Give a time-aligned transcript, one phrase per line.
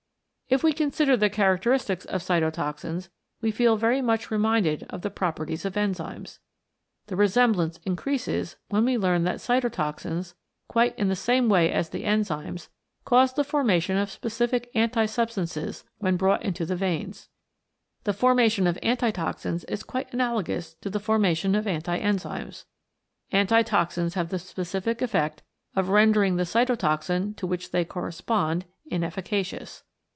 [0.53, 3.07] If we consider the characteristics of cyto toxins
[3.39, 6.39] we feel very much reminded of the proper ties of enzymes.
[7.07, 10.33] The resemblance increases when we learn that cytotoxins,
[10.67, 12.69] quite in the same way as 128 CHEMICAL ACTIONS: PROTOPLASM the enzymes,
[13.05, 17.29] cause the formation of specific anti substances when brought into the veins.
[18.03, 22.65] The formation of Antitoxins is quite analogous to the formation of anti enzymes.
[23.31, 25.43] Antitoxins have the specific effect
[25.77, 29.83] of rendering the Cytotoxin, to which they correspond, inefficacious.